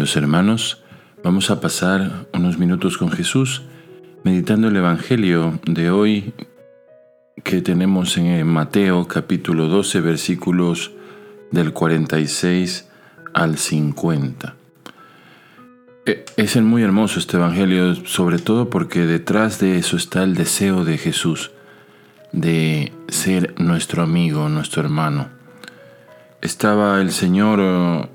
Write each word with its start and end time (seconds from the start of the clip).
Hermanos, 0.00 0.82
vamos 1.22 1.50
a 1.50 1.60
pasar 1.60 2.26
unos 2.32 2.56
minutos 2.56 2.96
con 2.96 3.10
Jesús 3.10 3.60
meditando 4.24 4.68
el 4.68 4.76
Evangelio 4.76 5.60
de 5.66 5.90
hoy 5.90 6.32
que 7.44 7.60
tenemos 7.60 8.16
en 8.16 8.46
Mateo 8.46 9.06
capítulo 9.06 9.68
12 9.68 10.00
versículos 10.00 10.92
del 11.50 11.74
46 11.74 12.88
al 13.34 13.58
50. 13.58 14.54
E, 16.06 16.24
es 16.38 16.56
muy 16.56 16.82
hermoso 16.82 17.18
este 17.18 17.36
Evangelio, 17.36 17.94
sobre 18.06 18.38
todo 18.38 18.70
porque 18.70 19.00
detrás 19.00 19.60
de 19.60 19.76
eso 19.76 19.98
está 19.98 20.22
el 20.22 20.34
deseo 20.34 20.82
de 20.82 20.96
Jesús 20.96 21.50
de 22.32 22.90
ser 23.08 23.54
nuestro 23.60 24.02
amigo, 24.02 24.48
nuestro 24.48 24.80
hermano. 24.80 25.28
Estaba 26.40 27.02
el 27.02 27.12
Señor 27.12 28.08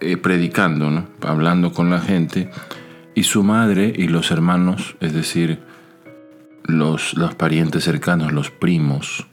eh, 0.00 0.16
predicando, 0.16 1.08
hablando 1.22 1.72
con 1.72 1.90
la 1.90 2.00
gente, 2.00 2.50
y 3.14 3.24
su 3.24 3.42
madre 3.42 3.92
y 3.96 4.08
los 4.08 4.30
hermanos, 4.30 4.96
es 5.00 5.12
decir, 5.12 5.60
los, 6.64 7.14
los 7.14 7.34
parientes 7.34 7.84
cercanos, 7.84 8.32
los 8.32 8.50
primos. 8.50 9.26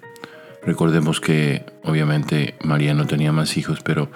Recordemos 0.66 1.22
que 1.22 1.66
obviamente 1.84 2.55
María 2.64 2.96
no 2.96 3.05
tenía 3.05 3.32
más 3.32 3.58
hijos, 3.58 3.82
pero 3.84 4.10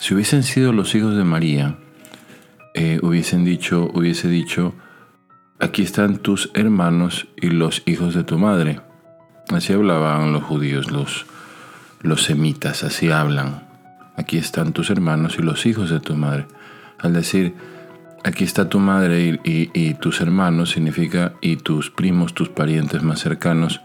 si 0.00 0.14
hubiesen 0.14 0.42
sido 0.42 0.72
los 0.72 0.94
hijos 0.96 1.16
de 1.16 1.22
María, 1.22 1.78
eh, 2.74 2.98
hubiesen 3.02 3.44
dicho, 3.44 3.90
hubiese 3.94 4.28
dicho, 4.28 4.74
aquí 5.60 5.82
están 5.82 6.16
tus 6.16 6.50
hermanos 6.54 7.28
y 7.40 7.50
los 7.50 7.82
hijos 7.86 8.14
de 8.14 8.24
tu 8.24 8.38
madre. 8.38 8.80
Así 9.50 9.72
hablaban 9.72 10.32
los 10.32 10.42
judíos, 10.42 10.90
los, 10.90 11.26
los 12.00 12.24
semitas, 12.24 12.82
así 12.82 13.10
hablan. 13.10 13.71
Aquí 14.16 14.38
están 14.38 14.72
tus 14.72 14.90
hermanos 14.90 15.36
y 15.38 15.42
los 15.42 15.64
hijos 15.66 15.90
de 15.90 16.00
tu 16.00 16.14
madre. 16.14 16.46
Al 16.98 17.12
decir, 17.12 17.54
aquí 18.24 18.44
está 18.44 18.68
tu 18.68 18.78
madre 18.78 19.40
y, 19.42 19.94
tus 19.94 20.20
hermanos, 20.20 20.70
significa 20.70 21.34
y 21.40 21.56
tus 21.56 21.90
primos, 21.90 22.34
tus 22.34 22.48
parientes 22.48 23.02
más 23.02 23.20
cercanos, 23.20 23.80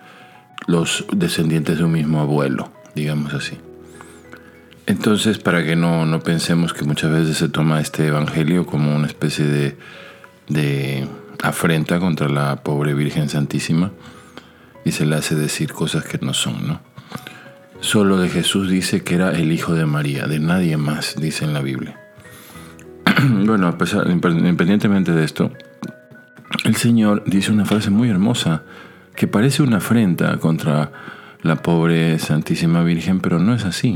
los 0.67 1.05
descendientes 1.13 1.77
de 1.77 1.85
un 1.85 1.91
mismo 1.91 2.19
abuelo, 2.19 2.71
digamos 2.95 3.33
así. 3.33 3.57
Entonces, 4.85 5.37
para 5.37 5.63
que 5.63 5.75
no, 5.75 6.05
no 6.05 6.21
pensemos 6.21 6.73
que 6.73 6.85
muchas 6.85 7.11
veces 7.11 7.37
se 7.37 7.49
toma 7.49 7.81
este 7.81 8.07
Evangelio 8.07 8.65
como 8.65 8.95
una 8.95 9.07
especie 9.07 9.45
de, 9.45 9.77
de 10.47 11.07
afrenta 11.41 11.99
contra 11.99 12.29
la 12.29 12.63
pobre 12.63 12.93
Virgen 12.93 13.29
Santísima 13.29 13.91
y 14.85 14.91
se 14.91 15.05
le 15.05 15.15
hace 15.15 15.35
decir 15.35 15.73
cosas 15.73 16.05
que 16.05 16.17
no 16.19 16.33
son, 16.33 16.67
¿no? 16.67 16.96
Solo 17.79 18.17
de 18.17 18.29
Jesús 18.29 18.69
dice 18.69 19.03
que 19.03 19.15
era 19.15 19.31
el 19.31 19.51
hijo 19.51 19.73
de 19.73 19.85
María, 19.85 20.25
de 20.27 20.39
nadie 20.39 20.77
más, 20.77 21.15
dice 21.19 21.45
en 21.45 21.53
la 21.53 21.61
Biblia. 21.61 21.99
bueno, 23.45 23.67
a 23.67 23.77
pesar, 23.77 24.09
independientemente 24.09 25.11
de 25.11 25.23
esto, 25.23 25.51
el 26.63 26.75
Señor 26.75 27.23
dice 27.25 27.51
una 27.51 27.65
frase 27.65 27.89
muy 27.89 28.09
hermosa 28.09 28.63
que 29.15 29.27
parece 29.27 29.63
una 29.63 29.77
afrenta 29.77 30.37
contra 30.37 30.91
la 31.41 31.55
pobre 31.57 32.17
Santísima 32.19 32.83
Virgen, 32.83 33.19
pero 33.19 33.39
no 33.39 33.53
es 33.53 33.65
así. 33.65 33.95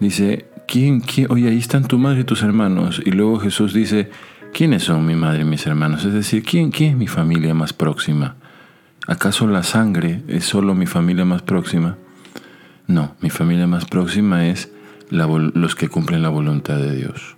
Dice, 0.00 0.46
¿quién, 0.66 1.00
quién? 1.00 1.26
Oye, 1.30 1.48
ahí 1.48 1.58
están 1.58 1.86
tu 1.86 1.98
madre 1.98 2.20
y 2.20 2.24
tus 2.24 2.42
hermanos. 2.42 3.00
Y 3.04 3.12
luego 3.12 3.40
Jesús 3.40 3.72
dice, 3.72 4.10
¿quiénes 4.52 4.84
son 4.84 5.06
mi 5.06 5.14
madre 5.14 5.42
y 5.42 5.44
mis 5.44 5.66
hermanos? 5.66 6.04
Es 6.04 6.12
decir, 6.12 6.42
¿quién, 6.42 6.70
quién 6.70 6.92
es 6.92 6.96
mi 6.96 7.06
familia 7.06 7.54
más 7.54 7.72
próxima? 7.72 8.36
¿Acaso 9.06 9.46
la 9.46 9.62
sangre 9.62 10.22
es 10.28 10.44
solo 10.44 10.74
mi 10.74 10.86
familia 10.86 11.24
más 11.24 11.42
próxima? 11.42 11.96
No, 12.86 13.14
mi 13.20 13.30
familia 13.30 13.66
más 13.66 13.84
próxima 13.84 14.48
es 14.48 14.70
los 15.10 15.74
que 15.74 15.88
cumplen 15.88 16.22
la 16.22 16.28
voluntad 16.28 16.76
de 16.76 16.94
Dios. 16.94 17.36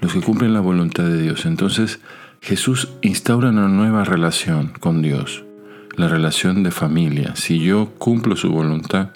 Los 0.00 0.12
que 0.12 0.20
cumplen 0.20 0.54
la 0.54 0.60
voluntad 0.60 1.04
de 1.04 1.20
Dios. 1.20 1.44
Entonces 1.46 2.00
Jesús 2.40 2.88
instaura 3.02 3.50
una 3.50 3.68
nueva 3.68 4.04
relación 4.04 4.72
con 4.80 5.02
Dios, 5.02 5.44
la 5.96 6.08
relación 6.08 6.62
de 6.62 6.70
familia. 6.70 7.36
Si 7.36 7.60
yo 7.60 7.92
cumplo 7.98 8.36
su 8.36 8.50
voluntad, 8.50 9.10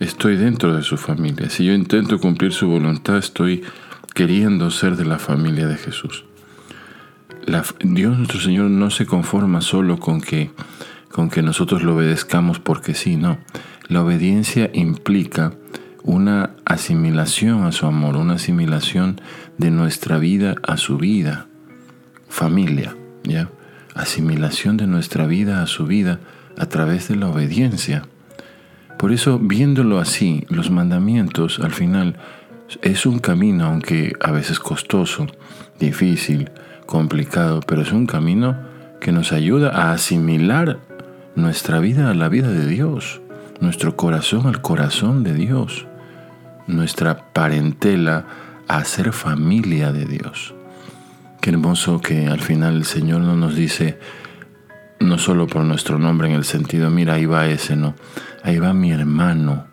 estoy 0.00 0.36
dentro 0.36 0.76
de 0.76 0.82
su 0.82 0.96
familia. 0.98 1.48
Si 1.48 1.64
yo 1.64 1.72
intento 1.72 2.18
cumplir 2.18 2.52
su 2.52 2.68
voluntad, 2.68 3.16
estoy 3.16 3.62
queriendo 4.14 4.70
ser 4.70 4.96
de 4.96 5.06
la 5.06 5.18
familia 5.18 5.66
de 5.66 5.76
Jesús. 5.76 6.24
Dios 7.80 8.18
nuestro 8.18 8.40
Señor 8.40 8.70
no 8.70 8.90
se 8.90 9.06
conforma 9.06 9.60
solo 9.60 9.98
con 9.98 10.20
que, 10.20 10.50
con 11.12 11.30
que 11.30 11.42
nosotros 11.42 11.82
lo 11.82 11.94
obedezcamos 11.94 12.58
porque 12.58 12.94
sí, 12.94 13.16
no. 13.16 13.38
La 13.88 14.02
obediencia 14.02 14.70
implica 14.72 15.52
una 16.02 16.50
asimilación 16.64 17.64
a 17.64 17.72
su 17.72 17.86
amor, 17.86 18.16
una 18.16 18.34
asimilación 18.34 19.20
de 19.58 19.70
nuestra 19.70 20.18
vida 20.18 20.56
a 20.62 20.76
su 20.76 20.96
vida. 20.98 21.46
Familia, 22.28 22.96
¿ya? 23.24 23.50
Asimilación 23.94 24.76
de 24.76 24.86
nuestra 24.86 25.26
vida 25.26 25.62
a 25.62 25.66
su 25.66 25.86
vida 25.86 26.20
a 26.56 26.66
través 26.66 27.08
de 27.08 27.16
la 27.16 27.28
obediencia. 27.28 28.04
Por 28.98 29.12
eso, 29.12 29.38
viéndolo 29.38 29.98
así, 29.98 30.46
los 30.48 30.70
mandamientos 30.70 31.58
al 31.60 31.72
final 31.72 32.16
es 32.80 33.04
un 33.04 33.18
camino, 33.18 33.66
aunque 33.66 34.14
a 34.20 34.30
veces 34.30 34.58
costoso, 34.58 35.26
difícil, 35.78 36.50
complicado, 36.86 37.60
pero 37.66 37.82
es 37.82 37.92
un 37.92 38.06
camino 38.06 38.56
que 39.00 39.12
nos 39.12 39.32
ayuda 39.32 39.70
a 39.70 39.92
asimilar 39.92 40.78
nuestra 41.34 41.78
vida 41.80 42.10
a 42.10 42.14
la 42.14 42.28
vida 42.28 42.50
de 42.50 42.66
Dios, 42.66 43.20
nuestro 43.60 43.96
corazón 43.96 44.46
al 44.46 44.60
corazón 44.60 45.22
de 45.24 45.34
Dios, 45.34 45.86
nuestra 46.66 47.32
parentela 47.32 48.26
a 48.68 48.84
ser 48.84 49.12
familia 49.12 49.92
de 49.92 50.04
Dios. 50.04 50.54
Qué 51.40 51.50
hermoso 51.50 52.00
que 52.00 52.26
al 52.26 52.40
final 52.40 52.76
el 52.76 52.84
Señor 52.84 53.22
no 53.22 53.34
nos 53.34 53.56
dice, 53.56 53.98
no 55.00 55.18
solo 55.18 55.46
por 55.46 55.64
nuestro 55.64 55.98
nombre 55.98 56.28
en 56.28 56.34
el 56.34 56.44
sentido, 56.44 56.90
mira, 56.90 57.14
ahí 57.14 57.26
va 57.26 57.46
ese, 57.46 57.76
no, 57.76 57.94
ahí 58.42 58.58
va 58.58 58.72
mi 58.72 58.92
hermano, 58.92 59.66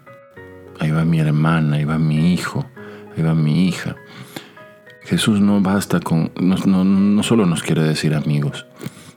ahí 0.79 0.91
va 0.91 1.03
mi 1.05 1.19
hermana, 1.19 1.77
ahí 1.77 1.85
va 1.85 1.97
mi 1.97 2.33
hijo, 2.33 2.65
ahí 3.15 3.23
va 3.23 3.35
mi 3.35 3.67
hija. 3.67 3.95
Jesús 5.03 5.41
no 5.41 5.61
basta 5.61 5.99
con, 5.99 6.31
no, 6.39 6.55
no, 6.65 6.83
no 6.83 7.23
solo 7.23 7.45
nos 7.45 7.63
quiere 7.63 7.83
decir 7.83 8.15
amigos, 8.15 8.65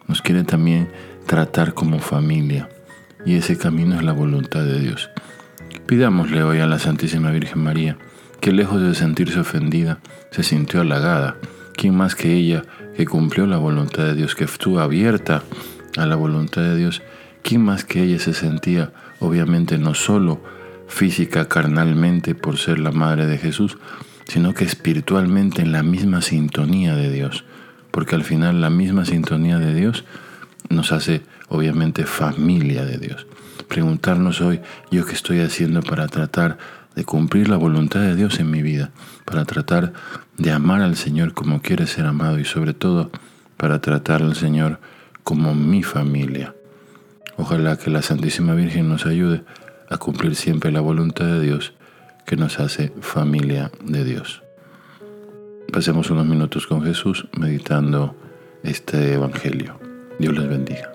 nos 0.08 0.22
quiere 0.22 0.44
también 0.44 0.91
tratar 1.32 1.72
como 1.72 1.98
familia. 1.98 2.69
Y 3.25 3.37
ese 3.37 3.56
camino 3.56 3.97
es 3.97 4.03
la 4.03 4.12
voluntad 4.12 4.66
de 4.66 4.78
Dios. 4.78 5.09
Pidámosle 5.87 6.43
hoy 6.43 6.59
a 6.59 6.66
la 6.66 6.78
Santísima 6.78 7.31
Virgen 7.31 7.62
María, 7.62 7.97
que 8.43 8.53
lejos 8.53 8.82
de 8.82 8.94
sentirse 8.94 9.41
ofendida, 9.41 9.98
se 10.31 10.43
sintió 10.43 10.82
halagada. 10.82 11.37
¿Quién 11.75 11.97
más 11.97 12.16
que 12.16 12.34
ella, 12.34 12.65
que 12.98 13.06
cumplió 13.06 13.47
la 13.47 13.56
voluntad 13.56 14.04
de 14.04 14.15
Dios, 14.15 14.34
que 14.34 14.44
estuvo 14.44 14.78
abierta 14.78 15.43
a 15.97 16.04
la 16.04 16.16
voluntad 16.16 16.60
de 16.60 16.76
Dios? 16.76 17.00
¿Quién 17.41 17.64
más 17.64 17.87
que 17.87 18.03
ella 18.03 18.19
se 18.19 18.34
sentía 18.34 18.93
obviamente 19.19 19.78
no 19.78 19.94
solo 19.94 20.38
física, 20.87 21.49
carnalmente, 21.49 22.34
por 22.34 22.59
ser 22.59 22.78
la 22.78 22.93
madre 22.93 23.25
de 23.25 23.38
Jesús, 23.38 23.78
sino 24.28 24.53
que 24.53 24.66
espiritualmente 24.66 25.62
en 25.62 25.72
la 25.72 25.82
misma 25.82 26.20
sintonía 26.20 26.94
de 26.94 27.10
Dios, 27.10 27.47
porque 27.91 28.16
al 28.16 28.22
final 28.22 28.60
la 28.60 28.69
misma 28.69 29.06
sintonía 29.06 29.59
de 29.59 29.72
Dios 29.72 30.04
nos 30.69 30.93
hace 30.93 31.23
obviamente 31.49 32.06
familia 32.06 32.84
de 32.84 32.99
Dios. 32.99 33.27
Preguntarnos 33.69 34.41
hoy, 34.41 34.61
¿yo 34.91 35.06
qué 35.06 35.12
estoy 35.12 35.41
haciendo 35.41 35.83
para 35.83 36.09
tratar 36.09 36.59
de 36.95 37.05
cumplir 37.05 37.49
la 37.49 37.56
voluntad 37.56 38.00
de 38.00 38.17
Dios 38.17 38.39
en 38.41 38.50
mi 38.50 38.62
vida? 38.62 38.91
Para 39.25 39.45
tratar 39.45 39.93
de 40.37 40.50
amar 40.50 40.83
al 40.83 40.97
Señor 40.97 41.34
como 41.34 41.62
quiere 41.62 41.87
ser 41.87 42.06
amado 42.06 42.39
y 42.39 42.45
sobre 42.45 42.75
todo 42.75 43.11
para 43.56 43.81
tratar 43.81 44.23
al 44.23 44.34
Señor 44.34 44.81
como 45.25 45.55
mi 45.55 45.83
familia. 45.83 46.55
Ojalá 47.37 47.77
que 47.77 47.91
la 47.91 48.03
Santísima 48.03 48.55
Virgen 48.55 48.88
nos 48.88 49.06
ayude 49.06 49.43
a 49.88 49.97
cumplir 49.97 50.35
siempre 50.35 50.73
la 50.73 50.81
voluntad 50.81 51.26
de 51.26 51.41
Dios 51.41 51.73
que 52.26 52.37
nos 52.37 52.61
hace 52.61 52.93
familia 53.00 53.70
de 53.85 54.05
Dios. 54.05 54.43
Pasemos 55.73 56.11
unos 56.11 56.26
minutos 56.26 56.67
con 56.67 56.82
Jesús 56.82 57.26
meditando 57.38 58.15
este 58.62 59.15
Evangelio. 59.15 59.81
Dios 60.22 60.38
les 60.38 60.48
bendiga. 60.48 60.92